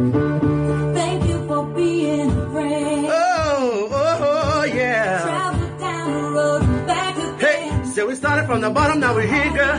[0.00, 3.06] Thank you for being a friend.
[3.10, 5.20] Oh, oh, oh, yeah.
[5.22, 9.26] Travel down the road and back Hey, so we started from the bottom, now we're
[9.26, 9.78] here, girl.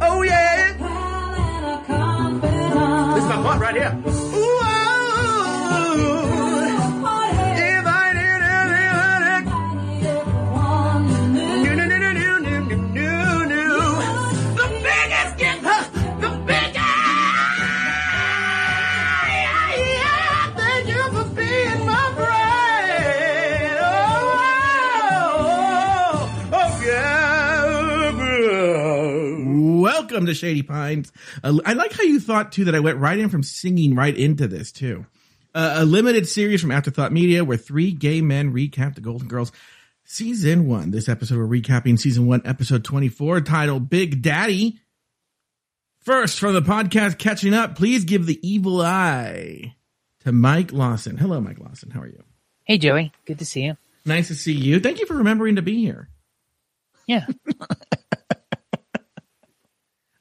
[0.00, 0.76] Oh, yeah.
[0.78, 3.14] Pal and a confidant.
[3.14, 4.25] This is my part right here.
[30.16, 31.12] Welcome to Shady Pines.
[31.44, 34.16] Uh, I like how you thought too that I went right in from singing right
[34.16, 35.04] into this too.
[35.54, 39.52] Uh, a limited series from Afterthought Media where three gay men recap the Golden Girls
[40.04, 40.90] season one.
[40.90, 44.80] This episode we're recapping season one, episode 24, titled Big Daddy.
[46.00, 49.74] First, from the podcast Catching Up, please give the evil eye
[50.20, 51.18] to Mike Lawson.
[51.18, 51.90] Hello, Mike Lawson.
[51.90, 52.22] How are you?
[52.64, 53.12] Hey, Joey.
[53.26, 53.76] Good to see you.
[54.06, 54.80] Nice to see you.
[54.80, 56.08] Thank you for remembering to be here.
[57.06, 57.26] Yeah.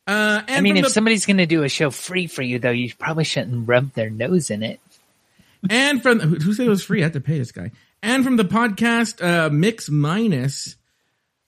[0.07, 2.59] Uh, and I mean, if the- somebody's going to do a show free for you,
[2.59, 4.79] though, you probably shouldn't rub their nose in it.
[5.69, 7.01] and from who who said it was free?
[7.01, 7.71] I had to pay this guy.
[8.03, 10.75] And from the podcast uh, Mix Minus,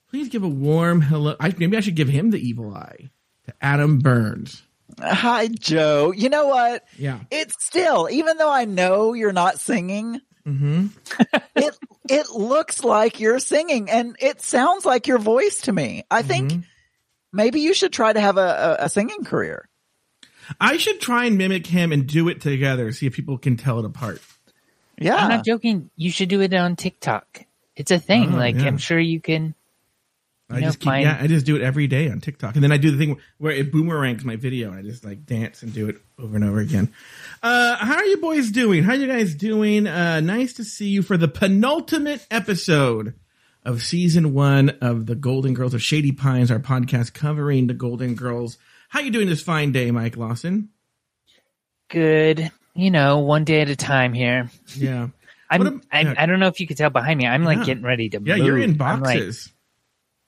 [0.10, 1.36] please give a warm hello.
[1.40, 3.12] I, maybe I should give him the evil eye
[3.46, 4.64] to Adam Burns.
[5.00, 6.12] Hi, Joe.
[6.12, 6.84] You know what?
[6.98, 7.20] Yeah.
[7.30, 10.88] It's still, even though I know you're not singing, Mm-hmm.
[11.58, 11.78] it
[12.10, 16.06] it looks like you're singing, and it sounds like your voice to me.
[16.10, 16.62] I think Mm-hmm.
[17.38, 19.70] Maybe you should try to have a, a, a singing career.
[20.60, 22.92] I should try and mimic him and do it together.
[22.92, 24.22] See if people can tell it apart.
[25.00, 25.90] Yeah, I'm not joking.
[25.96, 27.46] You should do it on TikTok.
[27.76, 28.34] It's a thing.
[28.34, 28.66] Oh, like, yeah.
[28.66, 29.54] I'm sure you can.
[30.50, 32.64] I know, just keep, find- yeah, I just do it every day on TikTok, and
[32.64, 35.62] then I do the thing where it boomerangs my video, and I just like dance
[35.62, 36.94] and do it over and over again.
[37.44, 38.84] Uh, how are you boys doing?
[38.84, 39.86] How are you guys doing?
[39.88, 43.14] Uh, nice to see you for the penultimate episode
[43.68, 48.16] of season one of the Golden Girls of Shady Pines, our podcast covering the Golden
[48.16, 48.58] Girls.
[48.89, 50.70] How you doing this fine day, Mike Lawson?
[51.89, 52.52] Good.
[52.73, 54.50] You know, one day at a time here.
[54.76, 55.08] Yeah,
[55.50, 56.14] I'm, What am- I, yeah.
[56.17, 57.26] I don't know if you could tell behind me.
[57.28, 57.64] I'm like Yeah.
[57.66, 58.45] getting ready to yeah, move.
[58.45, 59.52] you're in I'm like- boxes.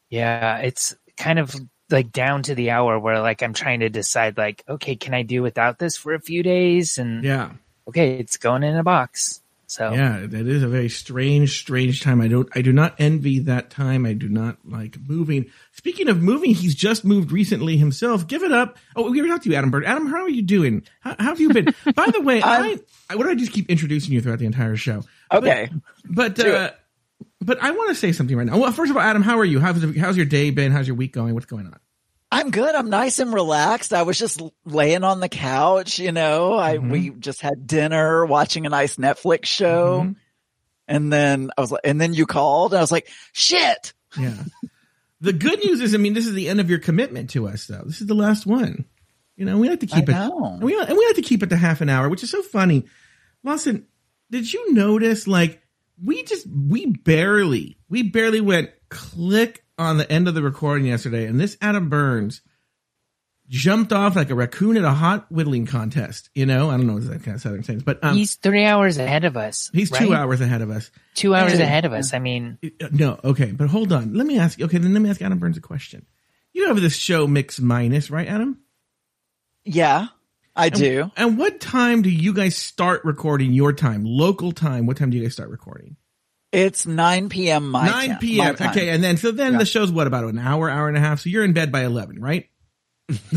[0.10, 1.54] yeah, it's kind of
[1.92, 5.24] like down to the hour where like I'm trying to decide like, okay, can I
[5.24, 6.98] do without this for a few days?
[6.98, 7.52] And yeah.
[7.88, 9.42] okay, it's going in a box.
[9.70, 12.22] So Yeah, that is a very strange, strange time.
[12.22, 14.04] I don't, I do not envy that time.
[14.04, 15.52] I do not like moving.
[15.74, 18.26] Speaking of moving, he's just moved recently himself.
[18.28, 18.78] Give it up.
[18.96, 19.86] Oh, we were talking to you, Adam Bird.
[19.86, 20.82] Adam, how are you doing?
[21.02, 21.66] How, how have you been?
[21.96, 22.80] By the way, I, I'm-
[23.12, 25.04] I, what do I just keep introducing you throughout the entire show?
[25.32, 25.70] okay.
[26.04, 26.72] But, Do uh,
[27.40, 28.58] but I want to say something right now.
[28.58, 29.60] Well, first of all, Adam, how are you?
[29.60, 30.72] How's, how's your day been?
[30.72, 31.36] How's your week going?
[31.36, 31.80] What's going on?
[32.32, 32.76] I'm good.
[32.76, 33.92] I'm nice and relaxed.
[33.94, 36.54] I was just laying on the couch, you know.
[36.58, 36.92] I Mhm.
[36.92, 40.16] we just had dinner, watching a nice Netflix show, Mhm.
[40.88, 43.94] and then I was like, and then you called, and I was like, shit.
[44.20, 44.36] Yeah.
[45.22, 47.66] the good news is, I mean, this is the end of your commitment to us,
[47.68, 47.84] though.
[47.86, 48.86] This is the last one.
[49.36, 50.16] You know, we like to keep I it.
[50.16, 50.46] know.
[50.54, 52.42] And we, and we like to keep it to half an hour, which is so
[52.42, 52.86] funny.
[53.44, 53.86] Lawson,
[54.32, 55.62] did you notice, like,
[56.04, 61.26] we just, we barely, we barely went click on the end of the recording yesterday,
[61.26, 62.42] and this Adam Burns
[63.48, 66.30] jumped off like a raccoon at a hot whittling contest.
[66.36, 68.36] You know, I don't know what that kind of southern sense, but um, he's, he's
[68.36, 69.72] three hours ahead of us.
[69.74, 70.12] two right?
[70.12, 70.92] hours ahead of us.
[71.16, 71.66] Two hours Yeah.
[71.66, 72.14] ahead of us.
[72.14, 74.14] I mean, Uh, No, okay, but hold on.
[74.14, 74.62] Let me ask.
[74.62, 76.06] Okay, then let me ask Adam Burns a question.
[76.54, 78.60] You have this show Mix Minus, right, Adam?
[79.66, 80.08] Yeah,
[80.56, 81.10] I do.
[81.18, 84.04] And what time do you guys start recording your time?
[84.04, 84.86] Local time.
[84.86, 85.96] What time do you guys start recording?
[86.52, 87.70] It's 9 p.m.
[87.70, 88.46] my 9 time- p.m.
[88.48, 88.70] my time.
[88.72, 89.60] Okay, and then so then Yeah.
[89.60, 91.20] the show's what about an hour, hour and a half?
[91.20, 92.50] So you're in bed by 11, right?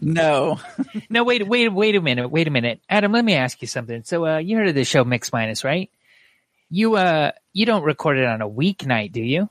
[0.00, 0.58] No.
[1.10, 3.12] no, wait, wait, wait a minute, wait a minute, Adam.
[3.12, 4.04] Let me ask you something.
[4.04, 5.90] So, uh, you heard of the show Mix Minus, right?
[6.70, 9.50] You, uh, you don't record it on a weeknight, do you?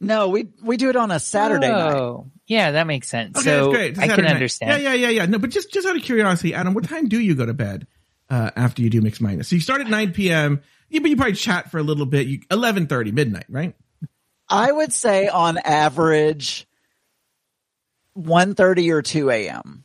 [0.00, 1.92] No, we we do it on a Saturday night.
[1.94, 3.36] oh, Yeah, that makes sense.
[3.36, 3.90] Okay, so that's great.
[3.90, 4.32] It's a I can night.
[4.34, 4.82] understand.
[4.82, 5.26] Yeah, yeah, yeah, yeah.
[5.26, 7.86] No, but just just out of curiosity, Adam, what time do you go to bed
[8.30, 9.48] uh, after you do Mix Minus?
[9.48, 10.62] So you start at 9 p.m.
[10.92, 12.26] Yeah, but you probably chat for a little bit.
[12.26, 13.74] You 11:30 midnight, right?
[14.48, 16.68] I would say on average
[18.16, 19.84] 1.30 or 2 a.m.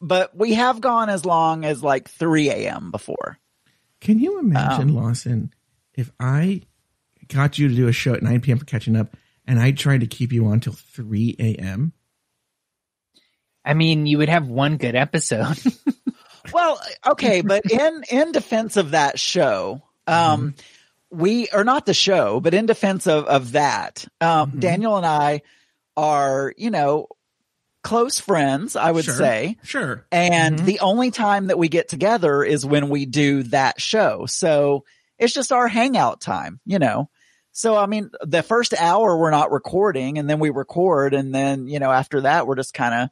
[0.00, 2.90] But we have gone as long as like 3 a.m.
[2.90, 3.36] before.
[4.00, 5.52] Can you imagine, Um, Lawson,
[5.92, 6.62] if I
[7.26, 8.58] got you to do a show at 9 p.m.
[8.58, 9.14] for catching up
[9.46, 11.92] and I tried to keep you on till 3 a.m.?
[13.62, 15.58] I mean, you would have one good episode.
[16.50, 20.54] Well, okay, but in in defense of that show, um,
[21.10, 24.60] we are not the show, but in defense of of that, um, Mhm.
[24.60, 25.42] Daniel and I
[25.96, 27.08] are, you know,
[27.82, 29.14] close friends, I would Sure.
[29.14, 29.56] say.
[29.62, 30.04] Sure.
[30.12, 30.64] And Mhm.
[30.64, 34.26] the only time that we get together is when we do that show.
[34.26, 34.84] So
[35.18, 37.08] it's just our hangout time, you know.
[37.52, 41.66] So I mean, the first hour we're not recording and then we record and then,
[41.68, 43.10] you know, after that we're just kind of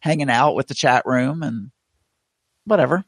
[0.00, 1.70] hanging out with the chat room and
[2.64, 3.04] whatever.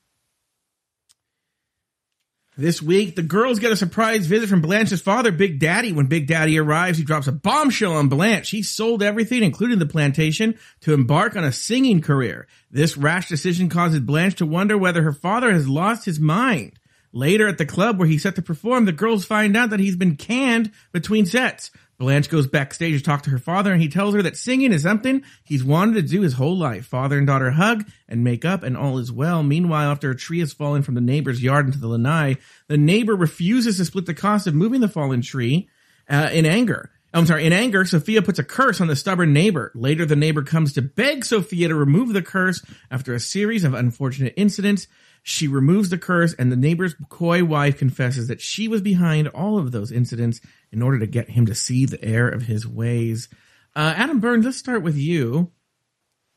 [2.60, 5.94] This week, the girls get a surprise visit from Blanche's father, Big Daddy.
[5.94, 8.50] When Big Daddy arrives, he drops a bombshell on Blanche.
[8.50, 12.46] He sold everything, including the plantation, to embark on a singing career.
[12.70, 16.78] This rash decision causes Blanche to wonder whether her father has lost his mind.
[17.14, 19.96] Later at the club where he's set to perform, the girls find out that he's
[19.96, 21.70] been canned between sets.
[22.00, 24.84] Blanche goes backstage to talk to her father and he tells her that singing is
[24.84, 26.86] something he's wanted to do his whole life.
[26.86, 29.42] Father and daughter hug and make up and all is well.
[29.42, 32.38] Meanwhile, after a tree has fallen from the neighbor's yard into the lanai,
[32.68, 35.68] the neighbor refuses to split the cost of moving the fallen tree
[36.08, 36.90] uh, in anger.
[37.12, 39.70] I'm sorry, in anger, Sophia puts a curse on the stubborn neighbor.
[39.74, 43.74] Later, the neighbor comes to beg Sophia to remove the curse after a series of
[43.74, 44.86] unfortunate incidents.
[45.30, 49.58] She removes the curse, and the neighbor's coy wife confesses that she was behind all
[49.58, 50.40] of those incidents
[50.72, 53.28] in order to get him to see the error of his ways.
[53.76, 55.52] Uh, Adam Burns, let's start with you.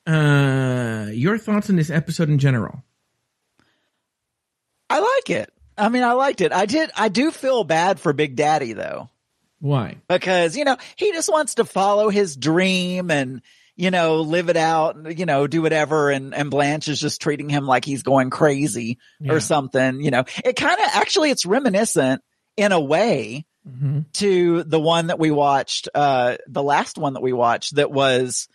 [0.05, 2.83] Uh, your thoughts on this episode in general?
[4.91, 5.51] I like it.
[5.75, 6.51] I mean, I liked it.
[6.53, 6.91] I did.
[6.95, 9.09] I do feel bad for Big Daddy though,
[9.59, 9.95] Why?
[10.07, 13.41] because you know he just wants to follow his dream and
[13.75, 16.09] you know live it out, you know, do whatever.
[16.11, 19.33] And and Blanche is just treating him like he's going crazy Yeah.
[19.33, 20.01] or something.
[20.01, 22.21] You know, it kind of actually it's reminiscent
[22.57, 27.23] in a way hmm to the one that we watched, uh, the last one that
[27.23, 28.47] we watched that was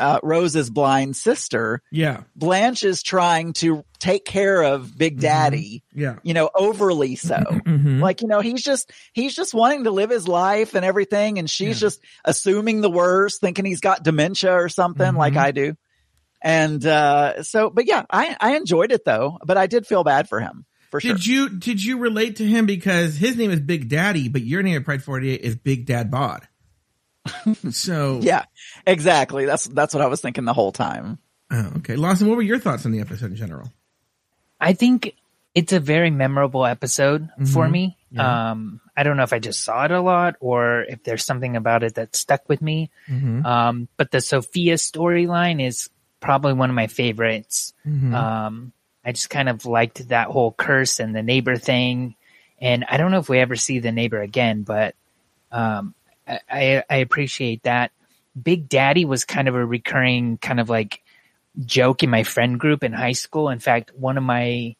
[0.00, 1.82] uh, Rose's blind sister.
[1.90, 6.16] Yeah, Blanche is trying to take care of Big Daddy, yeah.
[6.22, 7.34] you know, overly so.
[7.36, 8.00] Mhm.
[8.00, 11.40] Like, you know, he's just, he's just wanting to live his life and everything.
[11.40, 11.86] And she's Yeah.
[11.88, 15.40] just assuming the worst, thinking he's got dementia or something like Mhm.
[15.40, 15.74] I do.
[16.40, 20.28] And, uh, so, but yeah, I, I enjoyed it though, but I did feel bad
[20.28, 21.14] for him for sure.
[21.14, 24.62] Did you did you relate to him because his name is Big Daddy, but your
[24.62, 26.46] name at Pride 48 is Big Dad Bod?
[27.70, 28.44] so yeah,
[28.86, 29.46] exactly.
[29.46, 31.18] That's, that's what I was thinking the whole time.
[31.50, 33.72] Oh, okay, Lawson, what were your thoughts on the episode in general?
[34.60, 35.14] I think
[35.54, 37.70] it's a very memorable episode for Mhm.
[37.70, 37.96] me.
[38.10, 38.50] Yeah.
[38.50, 41.56] Um, I don't know if I just saw it a lot or if there's something
[41.56, 42.90] about it that stuck with me.
[43.08, 43.44] Mm-hmm.
[43.46, 45.88] Um, but the Sophia storyline is
[46.20, 47.72] probably one of my favorites.
[47.86, 48.14] Mm-hmm.
[48.14, 48.72] Um,
[49.04, 52.14] I just kind of liked that whole curse and the neighbor thing.
[52.60, 54.94] And I don't know if we ever see the neighbor again, but
[55.52, 55.94] um,
[56.50, 57.90] I, I, appreciate that.
[58.40, 61.02] Big Daddy was kind of a recurring kind of like
[61.64, 63.48] joke in my friend group in high school.
[63.48, 64.76] In fact, one of my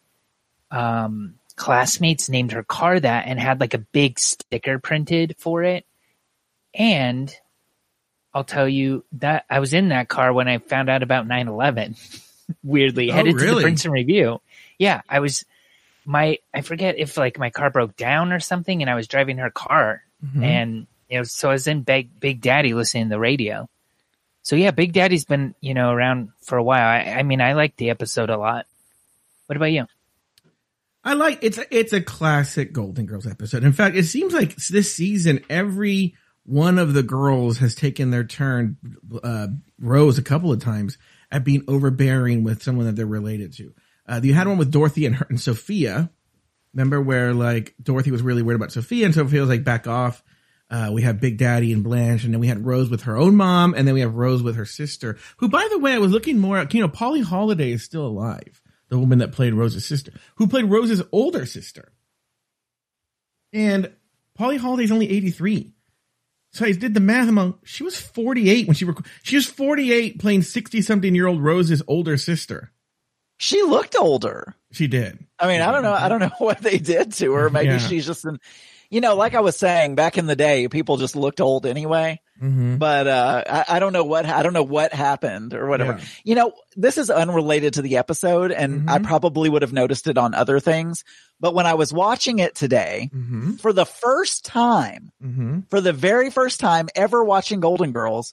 [0.71, 5.85] um, classmates named her car that and had like a big sticker printed for it.
[6.75, 7.35] And
[8.35, 11.49] I'll tell you that I was in that car when I found out about 9
[11.49, 11.97] 11.
[12.63, 13.57] Weirdly, Oh, headed to really?
[13.57, 14.41] the Princeton Review.
[14.79, 15.45] Yeah, I was
[16.05, 19.39] my I forget if like my car broke down or something, and I was driving
[19.39, 20.43] her car, Mhm.
[20.45, 23.69] and you know, so I was in Big Big Daddy listening to the radio.
[24.43, 26.87] So yeah, Big Daddy's been you know around for a while.
[26.87, 28.67] I, I mean, I like the episode a lot.
[29.47, 29.87] What about you?
[31.05, 33.65] I like it's it's a classic Golden Girls episode.
[33.65, 36.15] In fact, it seems like this season every
[36.45, 38.77] one of the girls has taken their turn.
[39.23, 39.49] Uh,
[39.81, 40.99] Rose a couple of times
[41.31, 43.73] at being overbearing with someone that they're related to.
[44.07, 46.11] Uh, you had one with Dorothy and her and Sophia.
[46.75, 50.23] Remember where like Dorothy was really worried about Sophia and Sophia was like back off.
[50.71, 53.35] Uh, we have Big Daddy and Blanche, and then we had Rose with her own
[53.37, 56.13] mom, and then we have Rose with her sister, who, by the way, I was
[56.13, 58.61] looking more at, you know, Polly Holiday is still alive.
[58.91, 61.93] The woman that played Rose's sister, who played Rose's older sister.
[63.53, 63.91] And
[64.35, 65.73] Polly Holiday's only 83.
[66.53, 67.29] So I did the math.
[67.29, 71.43] I'm she was 48 when she rec- she was 48 playing 60 something year old
[71.43, 72.73] Rose's older sister.
[73.37, 74.55] She looked older.
[74.73, 75.19] She did.
[75.39, 75.93] I mean, I don't know.
[75.93, 77.51] I don't know what they did to her.
[77.51, 77.79] Maybe Yeah.
[77.79, 78.39] she's just in,
[78.91, 82.21] you know, like I was saying back in the day, people just looked old anyway.
[82.43, 82.77] Mm-hmm.
[82.77, 85.99] But, uh, I, I don't know what, I don't know what happened or whatever.
[85.99, 86.05] Yeah.
[86.23, 89.05] You know, this is unrelated to the episode and I Mhm.
[89.07, 91.03] probably would have noticed it on other things.
[91.41, 93.55] But when I was watching it today, Mm-hmm.
[93.57, 95.61] for the first time, Mm-hmm.
[95.69, 98.33] for the very first time ever watching Golden Girls,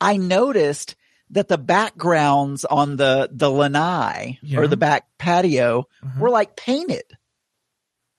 [0.00, 0.96] I noticed
[1.30, 4.58] that the backgrounds on the, the lanai Yeah.
[4.58, 6.20] or the back patio Uh-huh.
[6.20, 7.04] were like painted.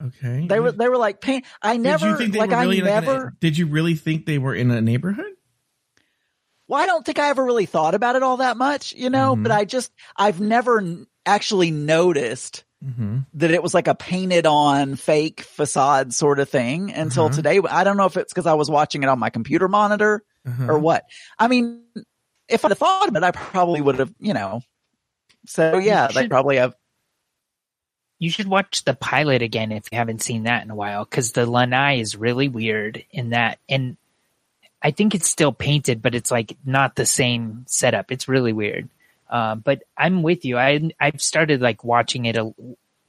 [0.04, 0.46] Okay.
[0.46, 1.44] They were they were like paint.
[1.62, 3.26] I never think like were I never.
[3.28, 5.32] a- did you really think they were in a neighborhood?
[6.68, 9.36] well, I don't think I ever really thought about it all that much, you know.
[9.36, 9.42] Mhm.
[9.44, 13.20] But I just I've never actually noticed Mm-hmm.
[13.34, 17.34] that it was like a painted on fake facade sort of thing until Uh-huh.
[17.34, 17.58] today.
[17.70, 20.66] I don't know if it's because I was watching it on my computer monitor Uh-huh.
[20.72, 21.04] or what.
[21.38, 21.82] I mean,
[22.48, 24.60] if I'd have thought of it, I probably would have, you know.
[25.46, 26.74] So yeah, they probably have.
[28.18, 31.32] You should watch the pilot again if you haven't seen that in a while, because
[31.32, 33.96] the lanai is really weird in that, and
[34.82, 38.10] I think it's still painted, but it's like not the same setup.
[38.12, 38.88] It's really weird.
[39.28, 40.56] Uh, but I'm with you.
[40.56, 42.54] I I've started like watching it a,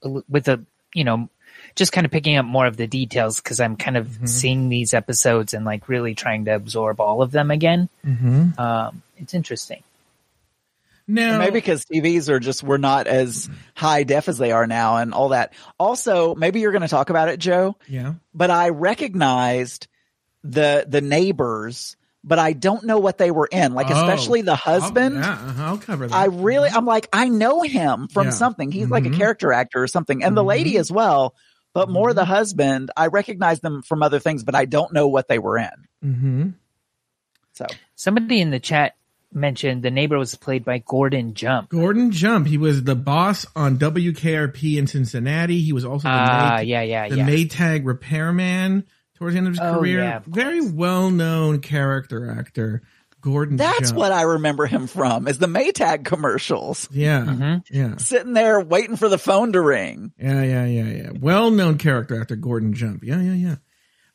[0.03, 0.61] a- with a
[0.93, 1.29] you know
[1.75, 4.93] just kind of picking up more of the details because I'm kind of seeing these
[4.95, 7.87] episodes and like really trying to absorb all of them again.
[8.05, 8.59] Mm-hmm.
[8.59, 9.83] Um, it's interesting.
[11.09, 14.97] Now, Maybe because TVs are just we're not as high def as they are now,
[14.97, 15.53] and all that.
[15.79, 17.77] Also, maybe you're going to talk about it, Joe.
[17.87, 18.15] yeah.
[18.33, 19.87] But I recognized
[20.43, 21.95] the the neighbors,
[22.25, 23.73] but I don't know what they were in.
[23.73, 25.17] Like Oh, especially the husband.
[25.17, 26.15] I'll, yeah, uh-huh, I'll cover that.
[26.15, 28.31] I really, I'm like, I know him from Yeah.
[28.31, 28.71] something.
[28.71, 29.15] He's like a Mhm.
[29.17, 31.35] character actor or something, and the lady as well.
[31.73, 32.15] But more Mhm.
[32.15, 35.57] the husband, I recognize them from other things, but I don't know what they were
[35.57, 35.69] in.
[36.03, 36.49] mm-hmm.
[37.53, 38.95] So Somebody in the chat
[39.37, 41.69] mentioned the neighbor was played by Gordon Jump.
[41.69, 42.47] Gordon Jump.
[42.47, 45.61] He was the boss on WKRP in Cincinnati.
[45.61, 47.27] He was also the, Ah, May- yeah, yeah, the yeah.
[47.27, 48.83] Maytag repairman
[49.15, 49.99] towards the end of his Oh, career.
[50.03, 52.81] yeah, of Very well known character actor.
[53.19, 53.97] Gordon that's Jump.
[53.97, 56.87] what I remember him from is the Maytag commercials.
[56.91, 57.25] Yeah.
[57.25, 57.63] Mhm.
[57.71, 57.97] Yeah.
[57.97, 60.11] Sitting there waiting for the phone to ring.
[60.19, 60.43] Yeah.
[60.43, 60.65] Yeah.
[60.65, 60.83] Yeah.
[60.85, 61.09] Yeah.
[61.19, 63.03] Well known character actor Gordon Jump.
[63.03, 63.19] Yeah.
[63.19, 63.33] Yeah.
[63.33, 63.55] Yeah.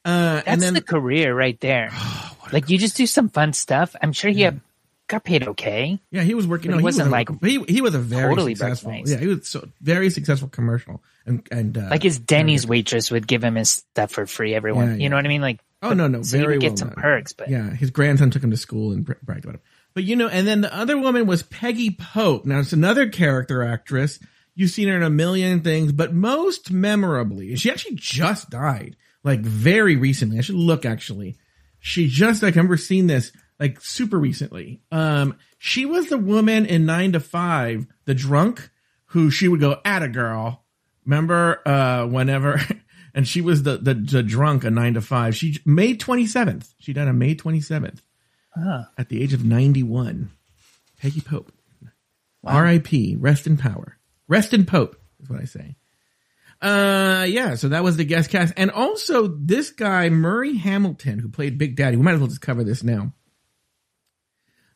[0.05, 1.91] Uh, That's and then the career right there.
[2.53, 3.95] like you just do some fun stuff.
[4.01, 4.61] I'm sure he had,
[5.13, 6.01] got paid okay.
[6.11, 6.71] Yeah, he was working.
[6.73, 8.91] No, he he was wasn't, a, like, he, he was a very totally successful.
[8.91, 9.13] recognized.
[9.13, 13.27] Yeah, he was so very successful commercial and and uh, Like his Denny's waitress would
[13.29, 14.55] give him his stuff for free.
[14.55, 15.41] Everyone, Yeah, you know what I mean?
[15.43, 16.97] Like, Oh no, no, so he very would get well some done.
[16.97, 17.33] perks.
[17.33, 19.61] But Yeah, his grandson took him to school and bra- bragged about him.
[19.95, 22.45] But you know, and then the other woman was Peggy Pope.
[22.47, 24.19] Now it's another character actress.
[24.55, 29.41] You've seen her in a million things, but most memorably, she actually just died, like
[29.41, 30.39] very recently.
[30.39, 31.37] I should look actually.
[31.81, 34.83] She just I remember seeing this like super recently.
[34.91, 38.71] Um, she was the woman in Nine to Five, the drunk
[39.07, 40.65] who she would go at a girl.
[41.05, 42.61] Remember, uh, whenever,
[43.15, 45.37] and she was the, the, the drunk on nine to five.
[45.37, 46.75] She, May 27th.
[46.79, 48.01] She died on May 27th
[48.55, 48.85] Huh.
[48.99, 50.31] at the age of 91.
[51.01, 51.53] Peggy Pope.
[52.45, 53.17] R.I.P.
[53.17, 53.99] Rest in power.
[54.29, 55.77] Rest in Pope is what I say.
[56.61, 58.55] Uh, yeah, so that was the guest cast.
[58.57, 61.97] And also this guy, Murray Hamilton, who played Big Daddy.
[61.97, 63.13] We might as well just cover this now.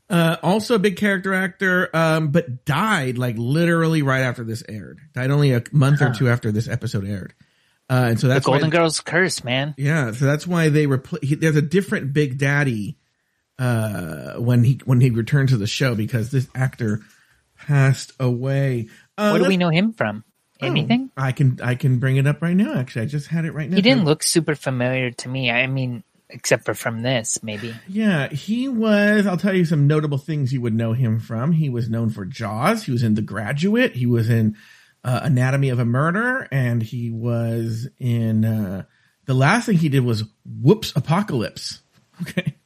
[0.08, 5.00] Uh, also a big character actor, um, but died like literally right after this aired.
[5.14, 7.34] Died only a month or two after this episode aired.
[7.90, 9.74] Uh, and so that's the Golden why, Girls curse, man.
[9.76, 12.98] yeah, so that's why they repl- There's a different Big Daddy
[13.58, 17.00] uh, when he when he returned to the show because this actor
[17.56, 18.88] passed away.
[19.18, 20.24] Uh, What do we know him from?
[20.62, 21.10] oh, Anything?
[21.16, 22.74] I can I can bring it up right now.
[22.74, 23.76] Actually, I just had it right now.
[23.76, 25.50] He didn't look super familiar to me.
[25.50, 27.74] I mean, except for from this, maybe.
[27.88, 29.26] Yeah, he was.
[29.26, 31.52] I'll tell you some notable things you would know him from.
[31.52, 32.84] He was known for Jaws.
[32.84, 33.94] He was in The Graduate.
[33.94, 34.56] He was in
[35.04, 38.44] uh, Anatomy of a Murder, and he was in.
[38.44, 38.84] Uh,
[39.26, 41.80] the last thing he did was Whoops Apocalypse.
[42.22, 42.56] Okay.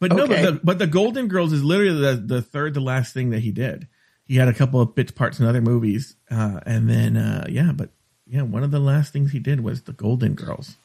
[0.00, 3.14] But no, but the, but the Golden Girls is literally the, the third to last
[3.14, 3.86] thing that he did.
[4.24, 7.72] He had a couple of bits parts in other movies, uh, and then uh, yeah,
[7.72, 7.90] but
[8.26, 10.76] yeah, one of the last things he did was the Golden Girls.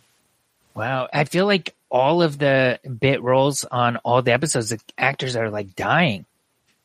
[0.75, 1.07] Wow.
[1.13, 5.49] I feel like all of the bit roles on all the episodes, the actors are
[5.49, 6.25] like dying.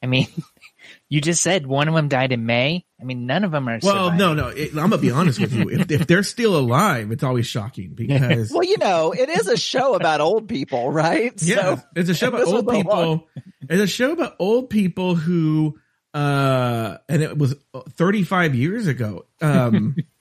[0.02, 0.26] I mean,
[1.09, 2.85] you just said one of them died in May.
[3.00, 3.78] I mean, none of them are.
[3.83, 4.19] Well, surviving.
[4.19, 4.49] no, no.
[4.49, 5.71] It, I'm gonna be honest with you.
[5.71, 9.57] If, if they're still alive, it's always shocking because Well, you know, it is a
[9.57, 11.33] show about old people, right?
[11.43, 12.95] yeah, So, it's a show about old people.
[12.97, 13.23] long-
[13.69, 15.78] It's a show about old people who,
[16.14, 17.55] uh, and it was
[17.90, 19.26] 35 years ago.
[19.40, 19.97] Um,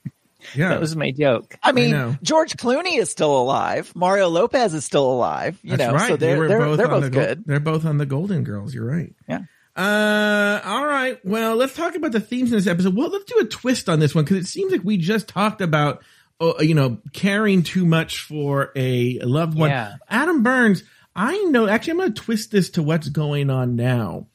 [0.56, 1.56] yeah, That was my joke.
[1.62, 2.16] I mean, know.
[2.22, 3.92] George Clooney is still alive.
[3.94, 5.58] Mario Lopez is still alive.
[5.62, 6.08] You that's know, right.
[6.08, 7.44] so they're were they're, they're both the Gol- good.
[7.46, 8.74] they're both on the Golden Girls.
[8.74, 9.14] You're right.
[9.28, 9.40] Yeah.
[9.76, 11.18] Uh, all right.
[11.24, 12.96] Well, let's talk about the themes in this episode.
[12.96, 15.60] Well, let's do a twist on this one because it seems like we just talked
[15.60, 16.02] about,
[16.40, 19.68] uh, you know, caring too much for a loved one.
[19.70, 19.96] Yeah.
[20.08, 20.82] Adam Burns.
[21.14, 21.68] I know.
[21.68, 24.28] Actually, I'm going to twist this to what's going on now.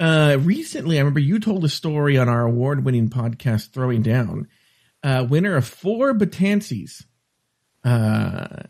[0.00, 4.48] Uh, recently, I remember you told a story on our award-winning podcast, Throwing Down,
[5.04, 7.04] uh, winner of four Betances.
[7.84, 8.62] Uh,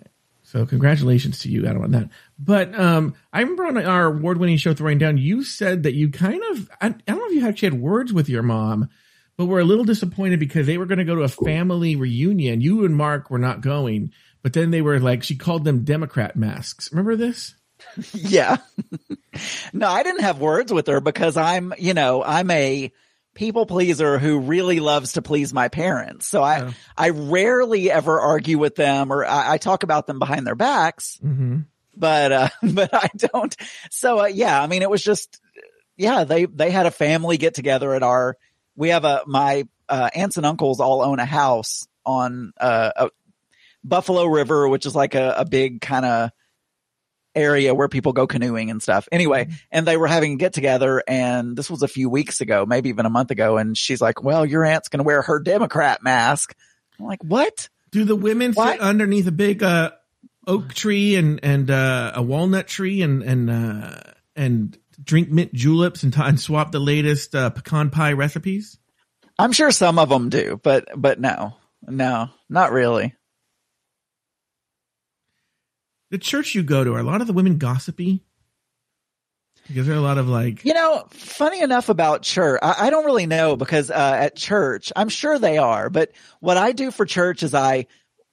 [0.42, 2.10] so congratulations to you, Adam, on that.
[2.38, 6.42] But um, I remember on our award-winning show, Throwing Down, you said that you kind
[6.50, 8.88] of, I, I don't know if you actually had words with your mom,
[9.36, 12.60] but were a little disappointed because they were going to go to a family reunion.
[12.60, 14.12] You and Mark were not going,
[14.42, 16.92] but then they were like, she called them Democrat masks.
[16.92, 17.54] Remember this?
[18.12, 18.56] Yeah.
[19.72, 22.92] no, I didn't have words with her because I'm, you know, I'm a
[23.34, 26.26] people pleaser who really loves to please my parents.
[26.26, 26.74] So I, Oh.
[26.96, 31.18] I rarely ever argue with them or I, I talk about them behind their backs.
[31.24, 31.60] Mm-hmm.
[31.96, 33.54] but uh, but I don't.
[33.90, 35.40] So uh, yeah, I mean, it was just
[35.96, 36.24] yeah.
[36.24, 38.36] They they had a family get together at our.
[38.76, 43.10] We have a my uh, aunts and uncles all own a house on uh, a
[43.84, 46.30] Buffalo River, which is like a, a big kind of
[47.34, 49.08] area where people go canoeing and stuff.
[49.10, 52.64] Anyway, and they were having a get together and this was a few weeks ago,
[52.66, 53.56] maybe even a month ago.
[53.56, 56.54] And she's like, well, your aunt's going to wear her Democrat mask.
[56.98, 57.68] I'm like, what?
[57.90, 59.92] Do the women Why- sit underneath a big uh,
[60.46, 64.00] oak tree and and uh, a walnut tree and and uh,
[64.36, 68.78] and drink mint juleps and, t- and swap the latest uh, pecan pie recipes?
[69.38, 73.14] I'm sure some of them do, but, but no, no, not really.
[76.10, 78.22] The church you go to are a lot of the women gossipy.
[79.66, 82.90] Because there are a lot of like, You know, funny enough about church, I, I
[82.90, 86.90] don't really know because uh, at church, I'm sure they are, but what I do
[86.90, 87.86] for church is I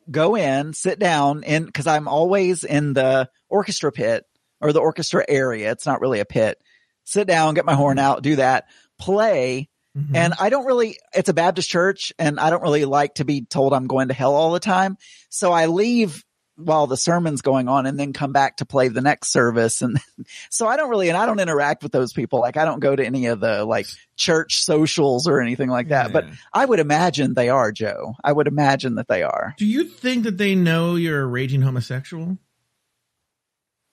[0.10, 4.26] go in, sit down, and because I'm always in the orchestra pit
[4.60, 5.72] or the orchestra area.
[5.72, 6.58] It's not really a pit.
[7.06, 8.66] Sit down, get my horn out, do that,
[9.00, 9.70] play.
[9.98, 10.16] Mhm.
[10.16, 13.44] And I don't really, it's a Baptist church and I don't really like to be
[13.46, 14.98] told I'm going to hell all the time.
[15.30, 16.24] So I leave
[16.56, 19.82] while the sermon's going on and then come back to play the next service.
[19.82, 20.00] And
[20.50, 22.40] so I don't really, and I don't interact with those people.
[22.40, 26.14] Like I don't go to any of the like church socials or anything like that,
[26.14, 28.16] but I would imagine they are, Joe.
[28.24, 29.56] I would imagine that they are.
[29.58, 32.38] do you think that they know you're a raging homosexual?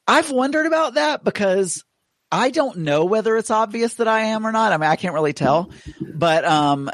[0.06, 1.84] I've wondered about that because
[2.32, 4.72] I don't know whether it's obvious that I am or not.
[4.72, 6.90] I mean, I can't really tell, but, um,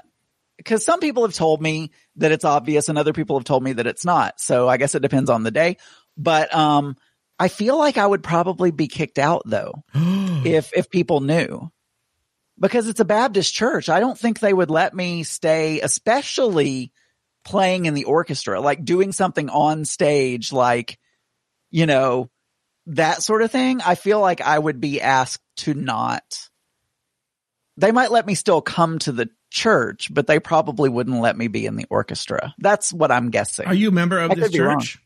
[0.65, 3.75] because some people have told me that it's obvious and other people have told me
[3.75, 4.41] that it's not.
[4.41, 5.77] So I guess it depends on the day.
[6.17, 6.97] But, um,
[7.39, 11.71] I feel like I would probably be kicked out though if, if people knew
[12.59, 13.89] because it's a Baptist church.
[13.89, 16.93] I don't think they would let me stay, especially
[17.45, 20.99] playing in the orchestra, like doing something on stage, like,
[21.71, 22.31] you know,
[22.87, 23.81] that sort of thing.
[23.81, 26.49] I feel like I would be asked to not.
[27.77, 31.47] They might let me still come to the church, but they probably wouldn't let me
[31.49, 32.53] be in the orchestra.
[32.59, 33.67] That's what I'm guessing.
[33.67, 34.81] Are you a member of I this could be wrong.
[34.81, 34.99] church?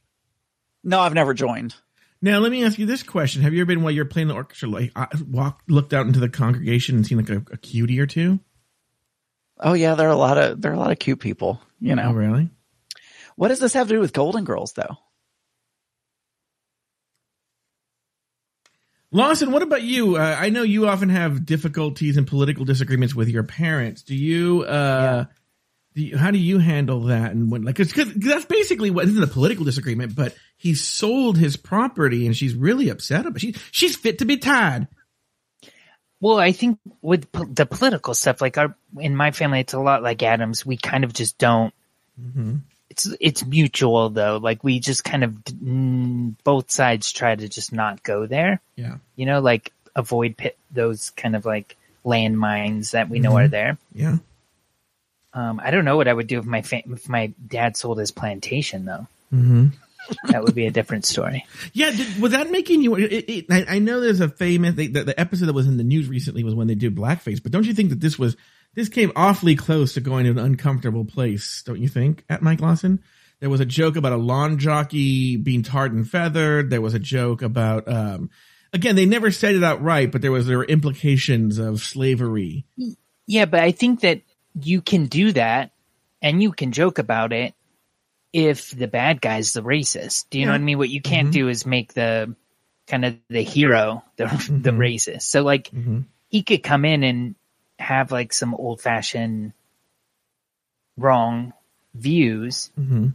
[0.82, 1.74] no, I've never joined.
[2.20, 4.34] Now, let me ask you this question: Have you ever been while you're playing the
[4.34, 8.00] orchestra, like uh, walk, looked out into the congregation and seen like a, a cutie
[8.00, 8.40] or two?
[9.61, 11.61] Oh yeah, there are a lot of there are a lot of cute people.
[11.80, 12.50] You know, Oh, really?
[13.37, 14.96] what does this have to do with Golden Girls though?
[19.10, 20.16] Lawson, what about you?
[20.16, 24.02] Uh, I know you often have difficulties and political disagreements with your parents.
[24.02, 24.62] Do you?
[24.64, 25.24] Uh,
[25.94, 27.32] do you, how do you handle that?
[27.32, 31.56] And when, like, because that's basically what isn't a political disagreement, but he sold his
[31.56, 33.40] property, and she's really upset about.
[33.40, 34.88] She she's fit to be tied.
[36.20, 39.80] Well, I think with po- the political stuff, like our in my family, it's a
[39.80, 40.66] lot like Adams.
[40.66, 41.72] We kind of just don't.
[42.98, 44.38] It's it's mutual though.
[44.42, 48.61] Like we just kind of mm, both sides try to just not go there.
[48.76, 53.48] Yeah, You know, like avoid pit, those kind of like landmines that we know are
[53.48, 53.78] there.
[53.94, 54.16] yeah.
[55.34, 57.98] Um, I don't know what I would do if my fa- if my dad sold
[57.98, 59.06] his plantation though.
[59.32, 59.66] Mm-hmm.
[60.30, 61.46] That would be a different story.
[61.74, 62.96] Yeah, did, was that making you?
[62.96, 65.76] It, it, I, I know there's a famous the, the, the episode that was in
[65.76, 68.37] the news recently was when they did blackface, but don't you think that this was
[68.74, 71.62] this came awfully close to going to an uncomfortable place?
[71.66, 72.24] Don't you think?
[72.28, 73.02] At Mike Lawson,
[73.40, 76.70] there was a joke about a lawn jockey being tarred and feathered.
[76.70, 78.31] There was a joke about um,
[78.72, 82.66] again they never said it outright, but there was there were implications of slavery.
[83.26, 84.22] Yeah, but I think that
[84.61, 85.72] you can do that
[86.22, 87.54] and you can joke about it
[88.33, 90.26] if the bad guy's the racist.
[90.31, 90.78] Do you know what I mean?
[90.78, 91.33] What you can't Mhm.
[91.33, 92.35] do is make the
[92.87, 94.76] kind of the hero the the Mhm.
[94.78, 95.22] racist.
[95.22, 96.00] So like Mm-hmm.
[96.28, 97.35] he could come in and
[97.78, 99.52] have like some old fashioned
[100.96, 101.52] wrong
[101.94, 103.08] views Mm-hmm.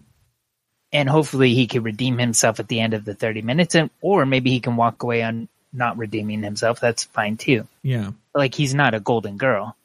[0.92, 4.26] and hopefully he can redeem himself at the end of the 30 minutes and or
[4.26, 6.80] maybe he can walk away on not redeeming himself.
[6.80, 7.68] That's fine too.
[7.82, 8.12] Yeah.
[8.36, 9.76] Like he's not a golden girl.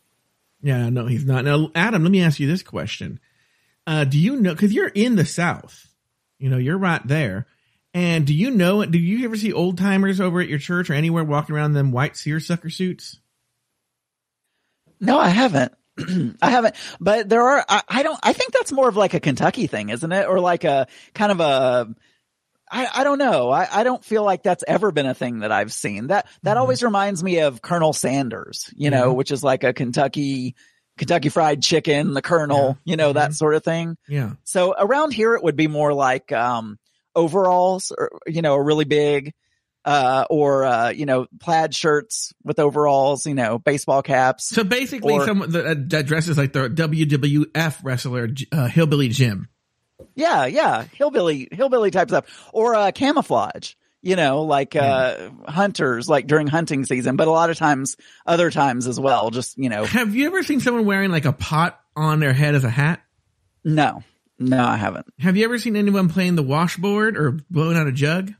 [0.60, 1.44] Yeah, no, he's not.
[1.44, 3.20] Now, Adam, let me ask you this question.
[3.86, 5.88] Uh, do you know, cause you're in the South,
[6.38, 7.46] you know, you're right there.
[7.94, 10.94] And do you know, do you ever see old timers over at your church or
[10.94, 13.18] anywhere walking around in them white seersucker suits?
[15.00, 15.72] No, I haven't.
[16.42, 19.20] I haven't, but there are, I, I don't, I think that's more of like a
[19.20, 20.26] Kentucky thing, isn't it?
[20.28, 21.92] Or like a kind of a,
[22.70, 23.50] I, I don't know.
[23.50, 26.08] I, I don't feel like that's ever been a thing that I've seen.
[26.08, 26.61] That, that Mhm.
[26.61, 29.12] always reminds me of Colonel Sanders, you know, Yeah.
[29.14, 30.54] which is like a Kentucky,
[30.98, 33.34] Kentucky fried chicken, the Colonel, you know, that Mhm.
[33.34, 33.96] sort of thing.
[34.06, 34.32] Yeah.
[34.44, 36.78] So around here, it would be more like, um,
[37.16, 39.32] overalls or, you know, a really big,
[39.88, 44.48] uh, or, uh, you know, plaid shirts with overalls, you know, baseball caps.
[44.48, 49.48] So basically, Or- someone that, that dresses like the WWF wrestler, uh, Hillbilly Jim.
[50.14, 53.74] Yeah, yeah, hillbilly, hillbilly type stuff, or uh, camouflage.
[54.03, 57.96] you know, like uh hunters, like during hunting season, but a lot of times,
[58.27, 59.31] other times as well.
[59.31, 62.55] Just you know, Have you ever seen someone wearing like a pot on their head
[62.55, 63.01] as a hat?
[63.64, 64.03] no,
[64.38, 65.07] no, I haven't.
[65.18, 68.33] Have you ever seen anyone playing the washboard or blowing out a jug?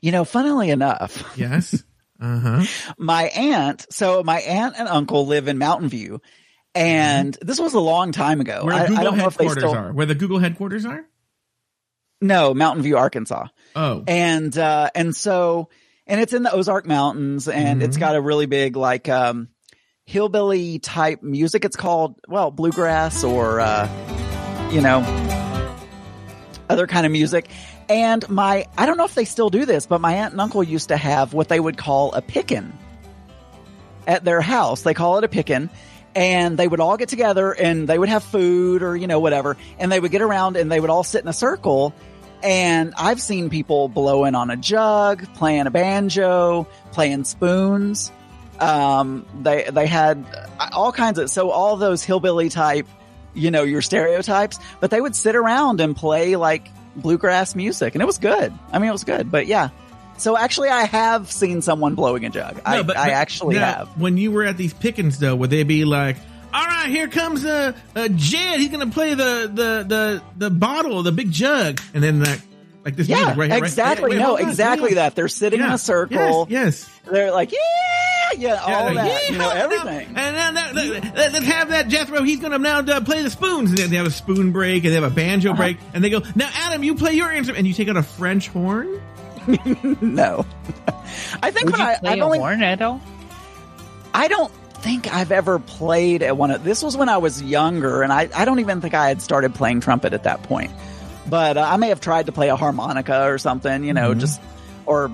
[0.00, 1.82] You know, funnily enough, Yes.
[2.20, 2.64] Uh huh.
[2.98, 6.20] my aunt, so my aunt and uncle live in Mountain View,
[6.74, 8.64] and this was a long time ago.
[8.64, 9.74] Where I, I Google don't know if they headquarters still.
[9.78, 9.92] are.
[9.92, 11.04] Where the Google headquarters are?
[12.22, 13.48] No, Mountain View, Arkansas.
[13.74, 14.02] Oh.
[14.06, 15.68] and uh and so
[16.06, 18.00] and it's in the Ozark Mountains and it's Mhm.
[18.00, 19.48] got a really big like um
[20.06, 23.86] hillbilly type music it's called well bluegrass or uh
[24.72, 25.02] you know
[26.70, 27.48] other kind of music
[27.88, 30.62] and my I don't know if they still do this but my aunt and uncle
[30.62, 32.72] used to have what they would call a pickin
[34.06, 35.70] at their house they call it a pickin
[36.14, 39.56] and they would all get together and they would have food or you know whatever
[39.78, 41.94] and they would get around and they would all sit in a circle
[42.42, 48.12] and I've seen people blowing on a jug, playing a banjo, playing spoons.
[48.60, 50.24] Um, they they had
[50.72, 52.86] all kinds of so all those hillbilly type,
[53.34, 54.58] you know, your stereotypes.
[54.80, 58.52] But they would sit around and play like bluegrass music, and it was good.
[58.72, 59.30] I mean, it was good.
[59.30, 59.70] But yeah,
[60.18, 62.56] so actually, I have seen someone blowing a jug.
[62.56, 64.00] No, I, I actually now, have.
[64.00, 66.16] When you were at these pickings, though, would they be like,
[66.52, 68.60] "All right, here comes uh, uh Jed.
[68.60, 72.40] He's gonna play the the the the bottle, the big jug," and then like
[72.84, 74.10] like this Yeah, music right here, right- exactly.
[74.10, 75.14] wait, no, on, exactly that.
[75.16, 76.46] They're sitting in a circle.
[76.48, 77.58] Yes, They're like, yeah,
[78.38, 79.58] yeah, all Yeah, that, yeah, you know, hold on.
[79.88, 80.06] everything.
[80.16, 82.22] And now, now let, let, us have that Jethro.
[82.22, 83.70] He's gonna now uh, play the spoons.
[83.70, 85.56] And they have a spoon break, and they have a banjo Uh-huh.
[85.62, 88.02] break, and they go, "Now, Adam, you play your instrument," and you take out a
[88.02, 89.00] French horn.
[90.00, 90.44] no.
[91.42, 93.00] I think Would when you I, play I've a only, horn at all?
[94.12, 98.02] I don't think I've ever played at one of, this was when I was younger
[98.02, 100.70] and I, I don't even think I had started playing trumpet at that point.
[101.28, 104.20] But uh, I may have tried to play a harmonica or something, you know, Mhm.
[104.20, 104.40] just,
[104.84, 105.10] or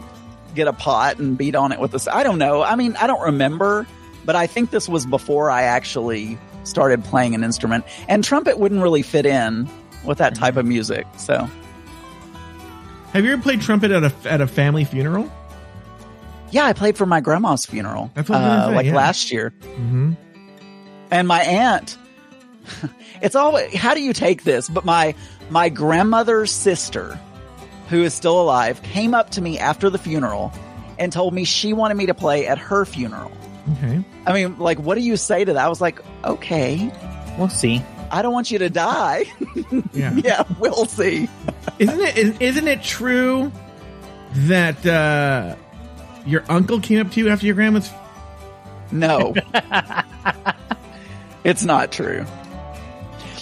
[0.54, 2.06] get a pot and beat on it with this.
[2.08, 2.62] I don't know.
[2.62, 3.86] I mean, I don't remember,
[4.24, 8.82] but I think this was before I actually started playing an instrument and trumpet wouldn't
[8.82, 9.68] really fit in
[10.04, 11.06] with that type of music.
[11.16, 11.48] So
[13.12, 15.30] Have you ever played trumpet at a at a family funeral?
[16.50, 18.86] yeah, I played for my grandma's funeral, That's what I was gonna uh, say, like
[18.86, 18.94] yeah.
[18.94, 19.54] last year.
[19.62, 20.12] Mm-hmm.
[21.10, 21.96] and my aunt
[23.22, 25.14] it's always how do you take this but my
[25.50, 27.18] my grandmother's sister
[27.88, 30.52] who is still alive came up to me after the funeral
[30.98, 33.30] and told me she wanted me to play at her funeral.
[33.78, 34.02] Okay.
[34.26, 35.64] i mean like what do you say to that?
[35.64, 36.90] I was like okay.
[37.38, 37.82] We'll see.
[38.10, 39.24] i don't want you to die.
[39.94, 40.14] Yeah.
[40.24, 41.28] yeah we'll see.
[41.78, 43.52] Isn't it is- isn't it true
[44.32, 45.54] that uh
[46.26, 47.90] your uncle came up to you after your grandma's
[48.90, 49.34] no.
[51.44, 52.24] It's not true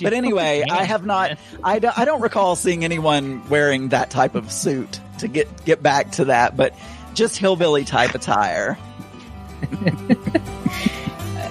[0.02, 4.10] but oh, anyway i have not I don't, I don't recall seeing anyone wearing that
[4.10, 6.74] type of suit to get get back to that but
[7.14, 8.78] just hillbilly type attire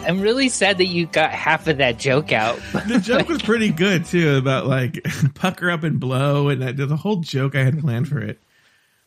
[0.09, 2.59] I'm really sad that you got half of that joke out.
[2.87, 6.91] the joke was pretty good too about like pucker up and blow and that, there's
[6.91, 8.41] a whole joke I had planned for it.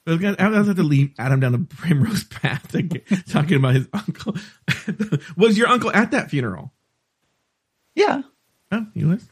[0.06, 3.06] I was gonna, I was have to lead Adam down the primrose path to get,
[3.28, 4.36] talking about his uncle.
[5.36, 6.72] was your uncle at that funeral?
[7.94, 8.22] yeah
[8.70, 9.28] Oh, he was.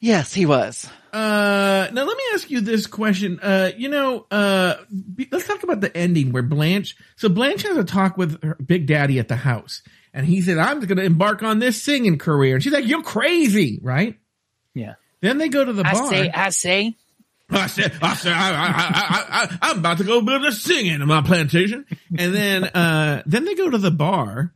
[0.00, 3.40] Yes he was Uh, now let me ask you this question.
[3.40, 4.74] Uh, you know, uh,
[5.14, 6.94] be- let's talk about the ending where Blanche.
[7.16, 9.80] So Blanche has a talk with her Big Daddy at the house,
[10.12, 13.02] and he said, "I'm going to embark on this singing career," and she's like, "You're
[13.02, 14.18] crazy, right?"
[14.74, 14.94] Yeah.
[15.22, 16.10] Then they go to the bar I bar.
[16.10, 16.94] say, I say,
[17.48, 21.00] I said, I said, I, I, I, I, I'm about to go build a singing
[21.00, 21.86] in my plantation.
[22.18, 24.52] And then, uh, then they go to the bar,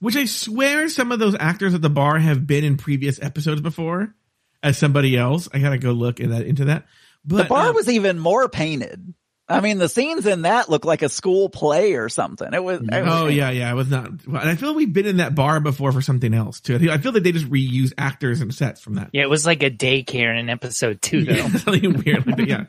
[0.00, 3.60] which I swear some of those actors at the bar have been in previous episodes
[3.60, 4.14] before
[4.62, 5.48] as somebody else.
[5.52, 6.86] I gotta go look in that, into that.
[7.24, 9.14] But the bar uh, was even more painted
[9.50, 12.80] i mean the scenes in that look like a school play or something it was,
[12.80, 13.70] it was Oh yeah, yeah.
[13.70, 14.08] It was not.
[14.08, 16.76] And I feel like we've been in that bar before for something else too.
[16.76, 19.10] I feel, I feel like they just reuse actors and sets from that.
[19.12, 21.32] yeah, it was like a daycare in an episode two, though.
[21.38, 22.64] Yeah, something weird like yeah.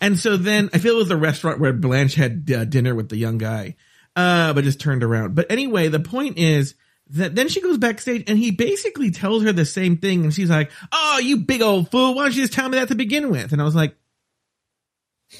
[0.00, 3.08] and so then I feel it was the restaurant where Blanche had uh, dinner with
[3.08, 3.76] the young guy,
[4.16, 5.34] uh, but just turned around.
[5.34, 6.74] But anyway, the point is
[7.10, 10.70] then she goes backstage and he basically tells her the same thing, and she's like,
[10.92, 12.14] "Oh, you big old fool!
[12.14, 13.96] Why don't you just tell me that to begin with?" And I was like,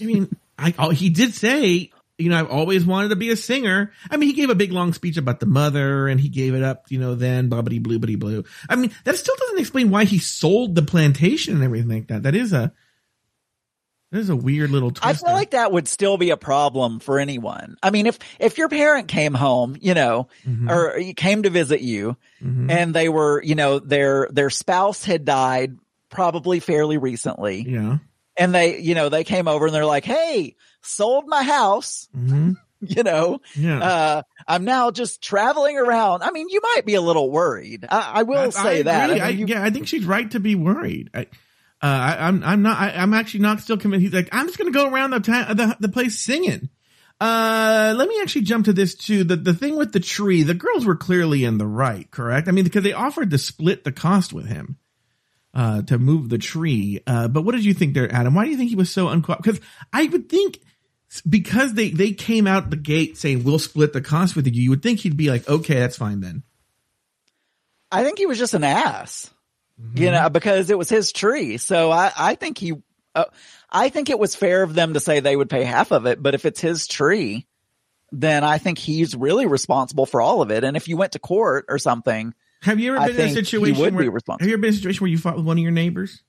[0.00, 1.90] I mean, I oh, he did say.
[2.20, 3.92] You know, I've always wanted to be a singer.
[4.10, 6.64] I mean, he gave a big long speech about the mother and he gave it
[6.64, 8.42] up, you know, then bubbity blue, blue.
[8.68, 12.24] I mean, that still doesn't explain why he sold the plantation and everything like that.
[12.24, 12.72] That is a,
[14.10, 15.04] that is a weird little twist.
[15.04, 17.76] I feel like that would still be a problem for anyone.
[17.82, 20.70] I mean, if if your parent came home, you know, Mhm.
[20.70, 22.70] or came to visit you, Mhm.
[22.70, 25.76] and they were, you know, their their spouse had died
[26.10, 27.98] probably fairly recently, yeah.
[28.36, 32.52] and they, you know, they came over and they're like, "Hey, sold my house." hmm
[32.80, 33.80] You know, Yeah.
[33.82, 36.22] uh, I'm now just traveling around.
[36.22, 37.84] I mean, you might be a little worried.
[37.90, 39.10] I, I will say that.
[39.10, 39.20] agree.
[39.20, 41.10] I I- mean, you- yeah, I think she's right to be worried.
[41.80, 44.02] Uh, I, I'm, I'm not, I, I'm actually not still convinced.
[44.02, 46.68] He's like, I'm just to go around the, ta- the, the place singing.
[47.20, 49.24] Uh, let me actually jump to this too.
[49.24, 52.48] The, the thing with the tree, the girls were clearly in the right, correct?
[52.48, 54.78] I mean, because they offered to split the cost with him,
[55.54, 57.00] uh, to move the tree.
[57.06, 58.34] Uh, but what did you think there, Adam?
[58.34, 59.42] Why do you think he was so uncooperative?
[59.42, 59.60] Because
[59.92, 60.60] I would think
[61.28, 64.70] because they, they came out the gate saying, we'll split the cost with you, you
[64.70, 66.42] would think he'd be like, okay, that's fine then.
[67.90, 69.30] I think he was just an ass,
[69.80, 69.98] Mm-hmm.
[70.02, 71.56] you know, because it was his tree.
[71.56, 72.72] So I, I think he,
[73.14, 73.26] uh,
[73.70, 76.20] I think it was fair of them to say they would pay half of it.
[76.20, 77.46] But if it's his tree,
[78.10, 80.64] then I think he's really responsible for all of it.
[80.64, 83.34] And if you went to court or something, Have you ever I been in a
[83.34, 84.42] situation would be where responsible.
[84.42, 86.22] have you ever been in a situation where you fought with one of your neighbors?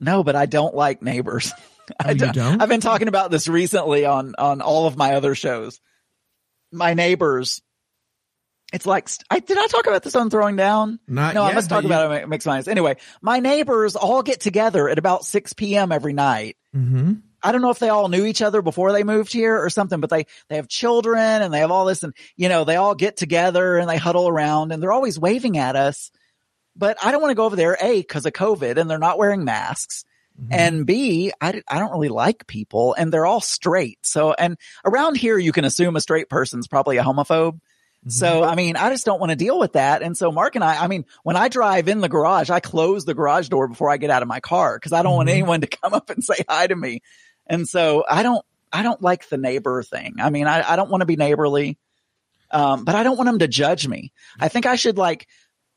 [0.00, 1.52] no, but I don't like neighbors.
[1.88, 2.60] Oh, I you don't?
[2.60, 5.80] I've been talking about this recently on, on all of my other shows.
[6.72, 7.62] My neighbors,
[8.72, 10.98] it's like, I, did I talk about this on Throwing Down?
[11.06, 12.22] Not no, I must talk you- about it.
[12.22, 12.66] It makes sense.
[12.66, 15.92] Anyway, my neighbors all get together at about 6 p.m.
[15.92, 16.56] every night.
[16.74, 17.14] Mm-hmm.
[17.42, 20.00] I don't know if they all knew each other before they moved here or something,
[20.00, 22.96] but they, they have children and they have all this and, you know, they all
[22.96, 26.10] get together and they huddle around and they're always waving at us.
[26.74, 29.18] But I don't want to go over there, A, cause of COVID and they're not
[29.18, 30.04] wearing masks.
[30.40, 30.52] Mm-hmm.
[30.52, 33.98] And B, I, I don't really like people and they're all straight.
[34.02, 37.60] So, and around here, you can assume a straight person's probably a homophobe.
[38.08, 40.02] So, I mean, I just don't want to deal with that.
[40.02, 43.04] And so Mark and I, I mean, when I drive in the garage, I close
[43.04, 45.32] the garage door before I get out of my car because I don't want Mhm.
[45.32, 47.00] anyone to come up and say hi to me.
[47.46, 50.16] And so I don't, I don't like the neighbor thing.
[50.20, 51.78] I mean, I, I don't want to be neighborly.
[52.50, 54.12] Um, but I don't want them to judge me.
[54.38, 55.26] I think I should like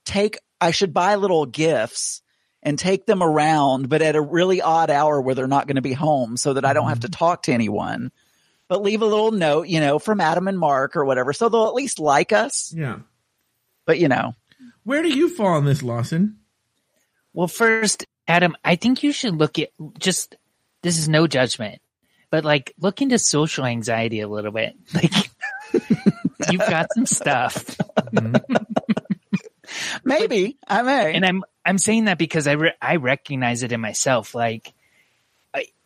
[0.05, 2.21] take, I should buy little gifts
[2.61, 5.81] and take them around, but at a really odd hour where they're not going to
[5.81, 8.11] be home so that I don't have to talk to anyone,
[8.69, 11.33] but leave a little note, you know, from Adam and Mark or whatever.
[11.33, 12.99] So they'll at least like us, Yeah.
[13.85, 14.35] but you know,
[14.85, 16.37] Where do you fall on this, Lawson?
[17.33, 20.35] Well, first, Adam, I think you should look at just
[20.81, 21.81] this is no judgment,
[22.31, 24.75] but like look into social anxiety a little bit.
[26.41, 27.75] Like you've got some stuff,
[30.03, 31.13] maybe I may.
[31.13, 34.33] and I'm I'm saying that because I re- I recognize it in myself.
[34.33, 34.78] Like I,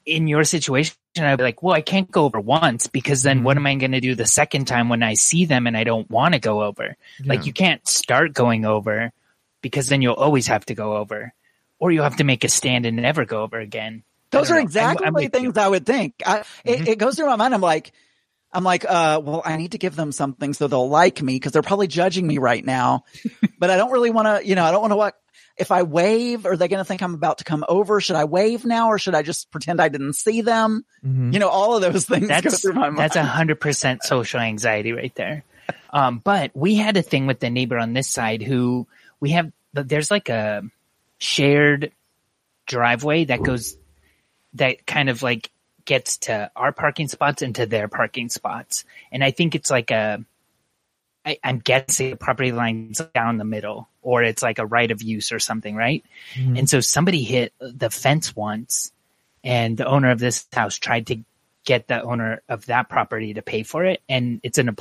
[0.06, 3.58] in your situation, I'd be like, well, I can't go over once because then what
[3.58, 6.10] am I going to do the second time when I see them and I don't
[6.10, 6.96] want to go over?
[7.24, 9.12] Like you can't start going over
[9.62, 11.34] because then you'll always have to go over,
[11.80, 14.04] or you have to make a stand and never go over again.
[14.32, 14.58] Those are know.
[14.58, 15.30] I'm- exactly I'm with you.
[15.30, 16.16] things I would think.
[16.26, 16.70] I, Mm-hmm.
[16.84, 17.54] it, it goes through my mind.
[17.54, 17.94] I'm like,
[18.52, 21.52] I'm like, uh, well, I need to give them something so they'll like me because
[21.54, 23.06] they're probably judging me right now.
[23.60, 25.16] but I don't really want to, you know, I don't want to what
[25.58, 28.02] if I wave, are they going to think I'm about to come over?
[28.02, 30.84] Should I wave now or should I just pretend I didn't see them?
[31.06, 31.32] Mhm.
[31.34, 32.98] You know, all of those things go that's through my mind.
[32.98, 35.44] that's a hundred percent social anxiety right there.
[35.92, 38.88] Um, but we had a thing with the neighbor on this side who
[39.20, 39.52] we have.
[39.74, 40.64] There's like a
[41.20, 41.92] shared
[42.66, 43.78] driveway that goes
[44.56, 45.50] that kind of like
[45.86, 49.92] gets to our parking spots and to their parking spots, and I think it's like
[49.92, 50.24] a.
[51.26, 55.02] I, I'm guessing the property line's down the middle, or it's like a right of
[55.02, 56.06] use or something, right?
[56.36, 56.58] Mm-hmm.
[56.58, 58.92] And so somebody hit the fence once,
[59.44, 61.24] and the owner of this house tried to
[61.66, 64.76] get the owner of that property to pay for it, and it's an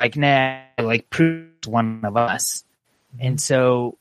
[0.00, 2.64] like nah, like proves one of us,
[3.14, 3.26] mm-hmm.
[3.26, 3.96] and so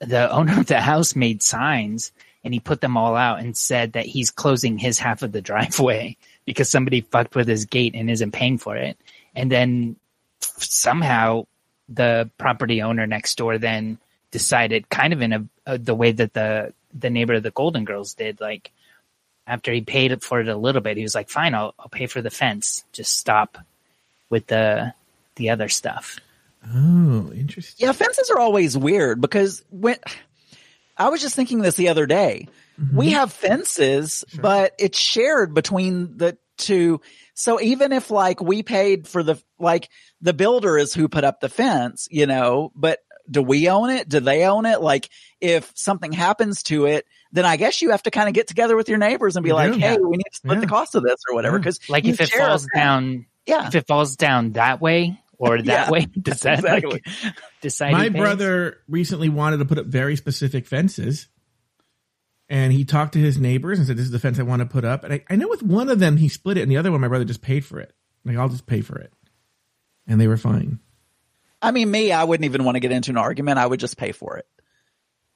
[0.00, 2.12] the owner of the house made signs
[2.44, 5.40] and he put them all out and said that he's closing his half of the
[5.40, 6.16] driveway
[6.46, 8.96] because somebody fucked with his gate and isn't paying for it,
[9.34, 9.96] and then
[10.40, 11.44] somehow
[11.88, 13.98] the property owner next door then
[14.30, 17.84] decided kind of in a, uh the way that the the neighbor of the golden
[17.84, 18.72] girls did like
[19.46, 22.06] after he paid for it a little bit he was like fine i'll, I'll pay
[22.06, 23.58] for the fence just stop
[24.30, 24.92] with the
[25.36, 26.18] the other stuff
[26.68, 27.86] Oh, interesting.
[27.86, 29.98] Yeah, fences are always weird because when
[30.96, 32.48] I was just thinking this the other day,
[32.80, 32.96] Mm-hmm.
[32.96, 37.00] we have fences, but it's shared between the two.
[37.34, 39.88] So even if like we paid for the, like
[40.20, 44.08] the builder is who put up the fence, you know, but do we own it?
[44.08, 44.80] Do they own it?
[44.80, 48.46] Like if something happens to it, then I guess you have to kind of get
[48.46, 49.78] together with your neighbors and be You like, do.
[49.80, 51.56] Hey, we need to split the cost of this or whatever.
[51.58, 51.64] Yeah.
[51.64, 52.68] Cause like if it falls fence.
[52.74, 56.84] down yeah, if it falls down that way or that Yeah, way does that like
[56.84, 57.02] exactly.
[57.60, 58.20] decide My who pays?
[58.22, 61.26] brother recently wanted to put up very specific fences.
[62.48, 64.66] And he talked to his neighbors and said, This is the fence I want to
[64.66, 65.04] put up.
[65.04, 67.00] And I, I know with one of them he split it, and the other one
[67.00, 67.92] my brother just paid for it.
[68.24, 69.12] Like, I'll just pay for it.
[70.06, 70.78] And they were fine.
[71.60, 73.58] I mean, me, I wouldn't even want to get into an argument.
[73.58, 74.46] I would just pay for it.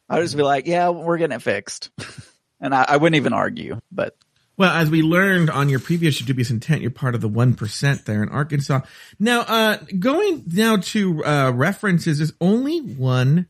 [0.08, 1.90] I would just be like, yeah, we're getting it fixed.
[2.60, 3.80] and I, I wouldn't even argue.
[3.90, 4.16] But
[4.56, 8.04] Well, as we learned on your previous dubious intent, you're part of the one percent
[8.04, 8.80] there in Arkansas.
[9.18, 13.48] Now, uh, going now to uh, references, there's only one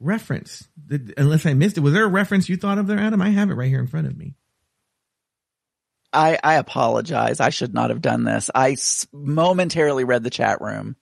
[0.00, 1.80] reference, Did- unless I missed it.
[1.80, 3.22] Was there a reference you thought of there, Adam?
[3.22, 4.34] I have it right here in front of me.
[6.12, 7.40] I, I apologize.
[7.40, 8.50] I should not have done this.
[8.54, 8.76] I
[9.12, 10.96] momentarily read the chat room.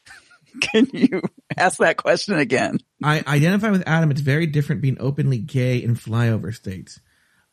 [0.60, 1.22] Can you
[1.56, 2.78] ask that question again?
[3.02, 4.10] I identify with Adam.
[4.10, 7.00] It's very different being openly gay in flyover states.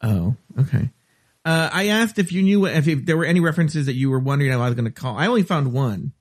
[0.02, 0.90] Oh, okay.
[1.46, 4.20] Uh, I asked if you knew if, if there were any references that you were
[4.20, 5.18] wondering I was going to call.
[5.18, 6.12] I only found one.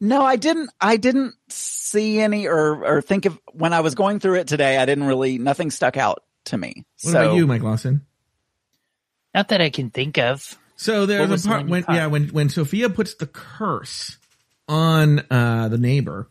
[0.00, 0.70] No, I didn't.
[0.80, 4.76] I didn't see any or or think of when I was going through it today.
[4.76, 5.38] I didn't really.
[5.38, 6.84] Nothing stuck out to me.
[7.02, 8.04] What so about you, Mike Lawson?
[9.34, 10.58] Not that I can think of.
[10.76, 14.18] So there's was a the part one when yeah when when Sophia puts the curse
[14.68, 16.30] on uh the neighbor.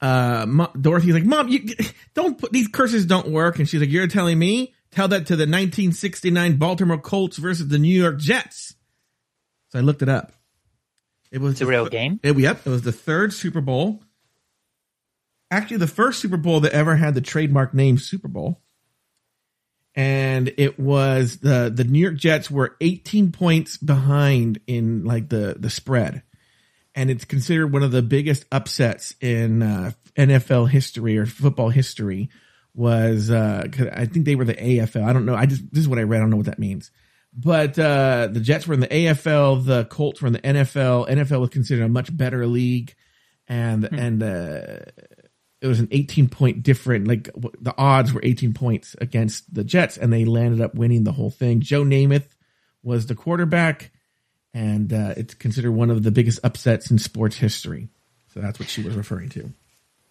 [0.00, 1.66] Uh, Mo- Dorothy's like, "Mom, you
[2.14, 4.74] don't put these curses don't work," and she's like, "You're telling me?
[4.90, 8.74] Tell that to the 1969 Baltimore Colts versus the New York Jets."
[9.70, 10.32] So I looked it up.
[11.34, 12.20] It was It's a the real game.
[12.22, 14.00] It, yep, it was the third Super Bowl.
[15.50, 18.60] Actually, the first Super Bowl that ever had the trademark name Super Bowl.
[19.96, 25.56] And it was the the New York Jets were 18 points behind in like the
[25.58, 26.22] the spread.
[26.94, 32.30] And it's considered one of the biggest upsets in uh, NFL history or football history
[32.76, 35.04] was uh I think they were the AFL.
[35.04, 35.34] I don't know.
[35.34, 36.18] I just this is what I read.
[36.18, 36.92] I don't know what that means.
[37.36, 41.08] But uh, the Jets were in the AFL, the Colts were in the NFL.
[41.08, 42.94] NFL was considered a much better league,
[43.48, 44.84] and and uh,
[45.60, 47.08] it was an 18 point different.
[47.08, 51.02] Like w- the odds were 18 points against the Jets, and they landed up winning
[51.02, 51.60] the whole thing.
[51.60, 52.28] Joe Namath
[52.84, 53.90] was the quarterback,
[54.52, 57.88] and uh, it's considered one of the biggest upsets in sports history.
[58.32, 59.52] So that's what she was referring to.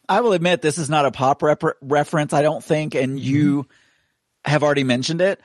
[0.09, 2.33] I will admit this is not a pop rep- reference.
[2.33, 3.67] I don't think, and you
[4.43, 5.39] have already mentioned it.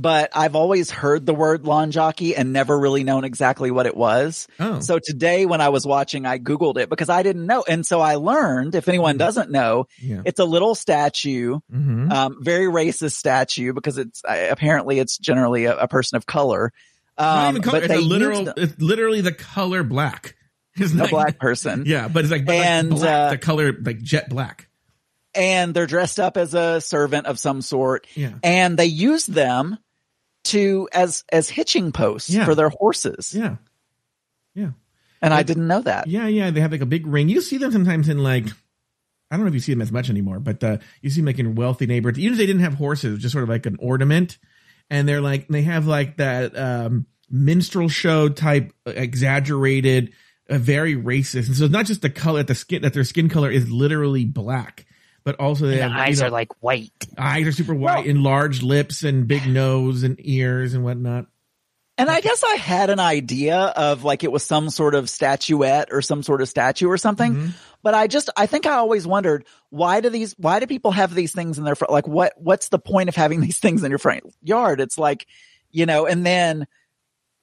[0.00, 3.94] But I've always heard the word lawn jockey and never really known exactly what it
[3.94, 4.48] was.
[4.58, 4.80] Oh.
[4.80, 7.62] So today when I was watching, I Googled it because I didn't know.
[7.68, 10.22] And so I learned, if anyone doesn't know, Yeah.
[10.24, 15.66] it's a little statue, hmm um, very racist statue because it's uh, apparently it's generally
[15.66, 16.72] a, a person of color.
[17.18, 17.80] Not Um, even color.
[17.82, 18.48] but It's literal.
[18.56, 20.34] It's literally the color black.
[20.76, 21.84] It's a black person.
[21.86, 24.68] Yeah, but it's like, but like And, black, uh, the color like jet black.
[25.34, 28.06] and they're dressed up as a servant of some sort.
[28.14, 28.32] Yeah.
[28.42, 29.76] And they use them
[30.44, 32.44] to as as hitching posts Yeah.
[32.44, 33.34] for their horses.
[33.34, 33.56] Yeah.
[34.54, 34.70] Yeah.
[35.22, 36.06] And I didn't know that.
[36.06, 36.50] Yeah, yeah.
[36.50, 37.28] They have like a big ring.
[37.28, 38.46] You see them sometimes in like
[39.30, 41.26] I don't know if you see them as much anymore, but uh, you see them
[41.26, 42.18] like in wealthy neighborhoods.
[42.18, 44.38] Even if they didn't have horses, just sort of like an ornament.
[44.88, 50.12] And they're like they have like that um minstrel show type exaggerated,
[50.48, 51.46] uh, very racist.
[51.46, 54.24] And so it's not just the color, the skin that their skin color is literally
[54.24, 54.86] black,
[55.24, 56.92] but also they And the have you eyes know, are like white.
[57.18, 61.26] eyes are super white Well- and large lips and big nose and ears and whatnot.
[61.98, 65.88] And I guess I had an idea of like it was some sort of statuette
[65.92, 67.34] or some sort of statue or something.
[67.34, 67.50] Mhm.
[67.82, 71.14] But I just, I think I always wondered why do these, why do people have
[71.14, 71.92] these things in their front?
[71.92, 74.80] Like what, what's the point of having these things in your front yard?
[74.80, 75.26] It's like,
[75.70, 76.66] you know, and then,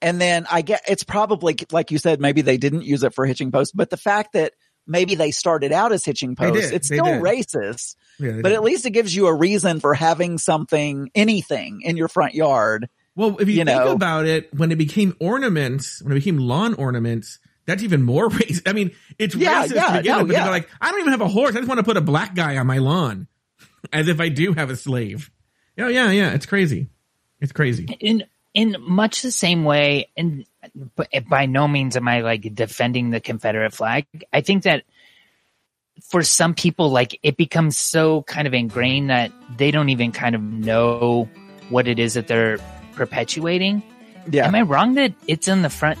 [0.02, 3.26] and then I get, it's probably like you said, maybe they didn't use it for
[3.26, 4.54] hitching posts, but the fact that
[4.88, 8.54] maybe they started out as hitching posts, it's still racist, Yeah, but do.
[8.54, 12.88] at least it gives you a reason for having something, anything in your front yard.
[13.14, 13.92] Well, if you, you think know.
[13.92, 18.68] about it, when it became ornaments, when it became lawn ornaments, that's even more racist.
[18.68, 20.48] I mean, it's Yeah, racist yeah, to begin no, with, but yeah.
[20.48, 21.54] like, I don't even have a horse.
[21.54, 23.28] I just want to put a black guy on my lawn,
[23.92, 25.30] as if I do have a slave.
[25.78, 26.88] Oh yeah, yeah, it's crazy.
[27.40, 27.84] It's crazy.
[28.00, 28.24] in
[28.54, 30.57] in much the same way and but
[31.12, 34.82] Eh, by no means am i like defending the confederate flag i think that
[36.10, 40.34] for some people like it becomes so kind of ingrained that they don't even kind
[40.34, 41.28] of know
[41.70, 42.58] what it is that they're
[42.94, 43.82] perpetuating
[44.30, 44.46] Yeah.
[44.46, 45.98] am i wrong that it's in the front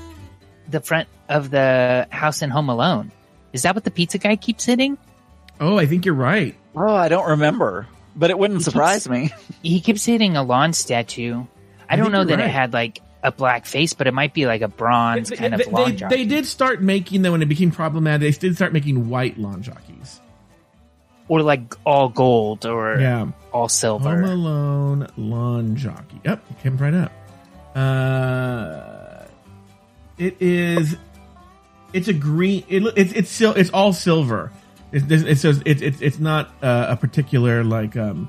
[0.68, 3.10] the front of the house in home alone
[3.52, 4.98] is that what the pizza guy keeps hitting
[5.60, 6.54] Oh, I think you're right.
[6.76, 9.30] Oh, I don't remember, but it wouldn't He surprise me.
[9.60, 11.42] he keeps hitting a lawn statue
[11.90, 12.46] i, I don't know that right.
[12.46, 15.64] it had like a black face but it might be like a bronze kind they,
[15.64, 16.16] of lawn they, jockey.
[16.16, 18.20] they did start making them when it became problematic.
[18.20, 20.20] They did start making white lawn jockeys.
[21.26, 24.22] or like all gold or Yeah, all Home silver.
[24.22, 26.20] Alone lawn jockey.
[26.24, 27.12] Yep, it came right up.
[27.76, 29.24] Uh,
[30.16, 30.96] it is.
[31.92, 32.64] It's a green.
[32.68, 34.52] It, it's it's sil- It's all silver.
[34.92, 37.96] It, it says it, it, it's not uh, a particular like.
[37.96, 38.28] um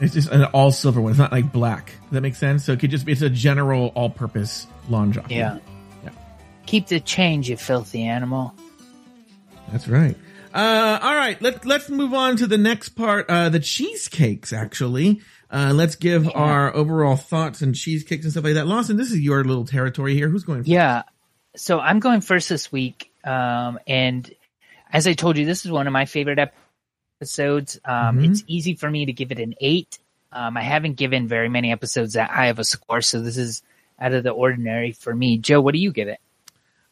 [0.00, 1.10] It's just an all silver one.
[1.10, 1.86] It's not like black.
[1.86, 2.64] Does that make sense?
[2.64, 3.12] So it could just be.
[3.12, 5.34] It's a general all-purpose lawn jockey.
[5.34, 5.58] Yeah.
[6.02, 6.10] Yeah.
[6.66, 8.54] Keep the change, you filthy animal.
[9.70, 10.16] That's right.
[10.52, 13.26] Uh, all right, let's let's move on to the next part.
[13.28, 15.20] Uh, the cheesecakes, actually.
[15.48, 18.66] Uh, let's give our overall thoughts and cheesecakes and stuff like that.
[18.66, 20.28] Lawson, this is your little territory here.
[20.28, 20.60] Who's going?
[20.60, 20.68] First?
[20.68, 21.02] Yeah.
[21.56, 23.12] So I'm going first this week.
[23.22, 24.28] Um, and
[24.92, 26.64] as I told you, this is one of my favorite episodes.
[27.84, 28.30] Um, Mhm.
[28.30, 29.98] It's easy for me to give it an eight.
[30.32, 33.62] Um, I haven't given very many episodes that high of a score, so this is
[33.98, 35.38] out of the ordinary for me.
[35.38, 36.20] Joe, what do you give it?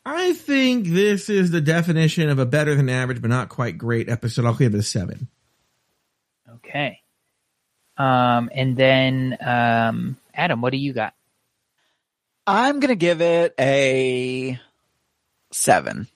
[0.04, 4.08] I think this is the definition of a better than average, but not quite great
[4.08, 4.44] episode.
[4.44, 5.28] I'll give it a seven.
[6.56, 7.00] Okay.
[7.96, 11.14] Um, and then um, Adam, what do you got?
[12.46, 14.58] I'm gonna give it a
[15.50, 16.06] seven.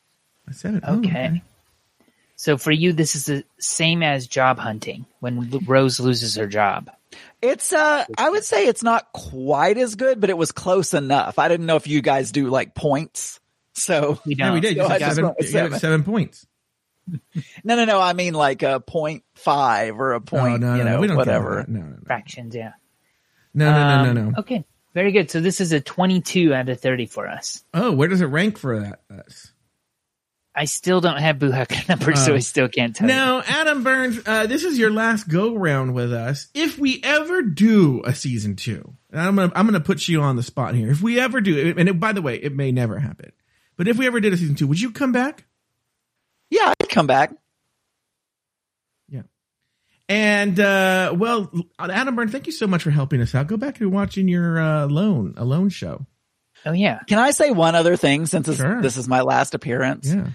[0.49, 0.81] A seven.
[0.85, 1.43] Oh, Okay.
[2.43, 6.91] So for you, this is the same as job hunting when Rose loses her job.
[7.41, 11.39] It's uh I would say it's not quite as good, but it was close enough.
[11.39, 13.39] I didn't know if you guys do like points.
[13.75, 14.55] So We Yeah, don't.
[14.55, 14.75] we did.
[14.77, 15.79] You So I said just seven, went you seven.
[15.79, 16.45] seven points.
[17.63, 20.83] no no no, I mean like a point five or a point, oh, no, you
[20.83, 21.01] know, no.
[21.01, 21.65] We don't care whatever.
[21.69, 21.97] No, no, no.
[22.07, 22.73] Fractions, yeah.
[23.55, 24.39] No, no, no, no, Um, no.
[24.41, 24.65] Okay,
[24.95, 25.31] very good.
[25.31, 27.63] So this is a 22 out of 30 for us.
[27.73, 29.03] Oh, where does it rank for that?
[29.17, 29.52] Us?
[30.55, 32.37] I still don't have Boo Hucker numbers, so Oh.
[32.37, 33.15] I still can't tell you.
[33.15, 36.49] Now, Adam Burns, uh, this is your last go round with us.
[36.55, 40.37] If we ever do a season two, and I'm gonna I'm gonna put you on
[40.37, 40.91] the spot here.
[40.91, 43.33] If we ever do, and it, by the way, it may never happen,
[43.77, 45.45] but if we ever did a season two, would you come back?
[46.51, 47.33] Yeah, I'd come back.
[49.09, 49.23] Yeah,
[50.09, 53.47] and uh, well, Adam Burns, thank you so much for helping us out.
[53.47, 56.05] Go back and watching your uh, Alone Alone show.
[56.65, 57.01] Oh yeah.
[57.09, 58.81] Can I say one other thing since this, Sure.
[58.83, 60.13] this is my last appearance?
[60.13, 60.29] Yeah.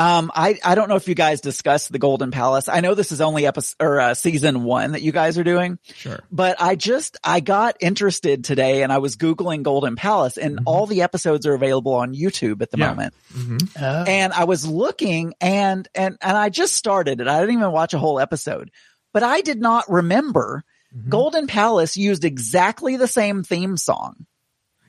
[0.00, 2.68] Um, I, I don't know if you guys discussed the Golden Palace.
[2.68, 5.78] I know this is only episode or uh, season one that you guys are doing,
[5.84, 6.18] Sure.
[6.32, 10.86] but I just, I got interested today and I was Googling Golden Palace and all
[10.86, 12.88] the episodes are available on YouTube at the Yeah.
[12.88, 13.14] moment.
[13.32, 14.04] hmm Oh.
[14.06, 17.28] And I was looking and, and, and I just started it.
[17.28, 18.70] I didn't even watch a whole episode,
[19.12, 21.08] but I did not remember Mm-hmm.
[21.10, 24.26] Golden Palace used exactly the same theme song.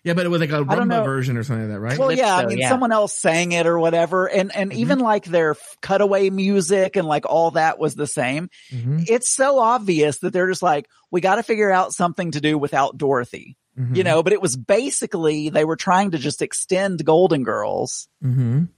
[0.04, 1.97] Yeah, but it was like a don't rumba version or something like that, right?
[1.99, 2.70] Well, yeah, I mean, yeah.
[2.70, 4.28] someone else sang it or whatever.
[4.28, 8.49] And, and even like their cutaway music and like all that was the same.
[8.72, 9.06] Mhm.
[9.08, 12.58] It's so obvious that they're just like, we got to figure out something to do
[12.58, 13.95] without Dorothy, Mhm.
[13.95, 18.70] you know, but it was basically they were trying to just extend Golden Girls, Mhm.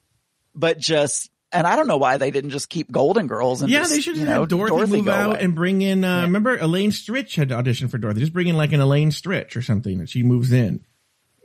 [0.53, 3.79] but just, and I don't know why they didn't just keep Golden Girls and Yeah,
[3.79, 5.39] just, they should you know, have Dorothy, move go out away.
[5.39, 6.03] and bring in.
[6.03, 8.19] Uh, Remember, Elaine Stritch had auditioned for Dorothy.
[8.19, 10.81] Just bring in like an Elaine Stritch or something, and she moves in.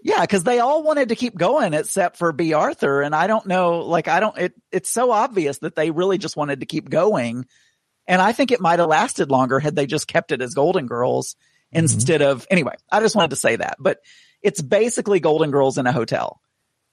[0.03, 3.47] Yeah, because they all wanted to keep going except for Bea Arthur, and I don't
[3.47, 3.81] know.
[3.81, 4.39] Like, I don't.
[4.39, 7.47] It it's so obvious that they really just wanted to keep going,
[8.07, 10.87] and I think it might have lasted longer had they just kept it as Golden
[10.87, 11.37] Girls
[11.73, 12.47] instead of.
[12.51, 14.01] Anyway, I just wanted to say that, but
[14.43, 16.41] it's basically Golden Girls in a hotel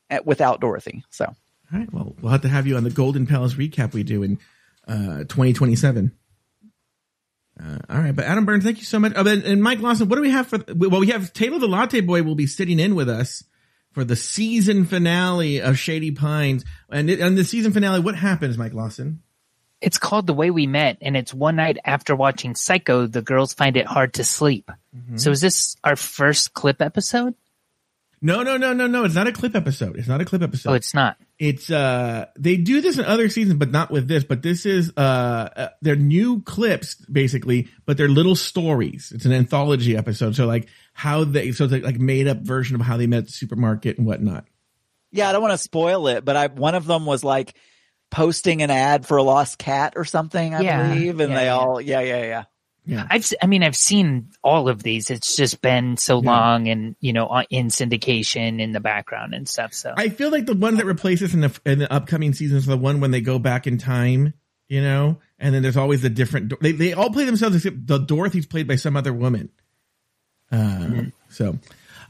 [0.09, 1.03] eh, without Dorothy.
[1.09, 1.91] So All right.
[1.93, 4.39] Well, we'll have to have you on the Golden Palace recap we do in
[4.87, 6.11] uh, 2027.
[7.61, 9.13] Uh, all right, but Adam Burns, thank you so much.
[9.15, 10.59] Oh, and, and Mike Lawson, what do we have for?
[10.75, 13.43] Well, we have Taylor the Latte Boy will be sitting in with us
[13.93, 16.65] for the season finale of Shady Pines.
[16.89, 19.21] And it, and the season finale, what happens, Mike Lawson?
[19.79, 23.53] It's called The Way We Met, and it's one night after watching Psycho, the girls
[23.53, 24.69] find it hard to sleep.
[24.95, 25.17] Mm-hmm.
[25.17, 27.35] So is this our first clip episode?
[28.25, 29.03] No, no, no, no, no.
[29.03, 29.97] It's not a clip episode.
[29.97, 30.71] It's not a clip episode.
[30.71, 31.17] Oh, it's not.
[31.37, 34.91] it's uh they do this in other seasons but not with this but this is
[34.97, 40.45] uh, uh they're new clips basically but they're little stories it's an anthology episode so
[40.45, 43.25] like how they so it's like, like made up version of how they met at
[43.25, 44.45] the supermarket and whatnot
[45.11, 47.53] yeah, I don't want to spoil it, but I one of them was like
[48.11, 51.45] posting an ad for a lost cat or something, I Yeah, believe, and yeah, they
[51.45, 51.55] yeah.
[51.55, 52.43] all yeah yeah yeah.
[52.85, 55.09] Yeah I've, I mean, I've seen all of these.
[55.09, 56.29] It's just been so Yeah.
[56.31, 59.73] long, and you know, in syndication in the background and stuff.
[59.73, 62.65] So i feel like the one that replaces in the in the upcoming seasons is
[62.67, 64.33] the one when they go back in time
[64.67, 67.99] you know and then there's always the different they, they all play themselves except the
[67.99, 69.49] dorothy's played by some other woman
[70.51, 71.59] uh so